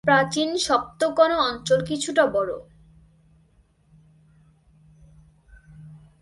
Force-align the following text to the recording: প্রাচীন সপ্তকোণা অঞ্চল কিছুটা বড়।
প্রাচীন 0.03 0.49
সপ্তকোণা 0.57 1.37
অঞ্চল 1.39 1.79
কিছুটা 1.85 2.23
বড়। 2.25 2.51